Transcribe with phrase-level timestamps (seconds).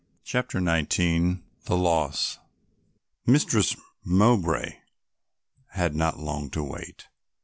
[0.23, 2.39] CHAPTER XIX THE LOSS
[3.27, 4.77] Mistress Mowbray
[5.73, 7.07] had not long to wait.